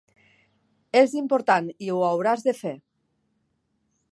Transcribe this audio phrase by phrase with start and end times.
[1.01, 2.73] Es important i ho hauràs de fer.